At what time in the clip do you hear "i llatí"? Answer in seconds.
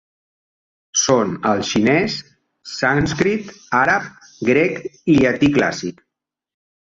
5.17-5.51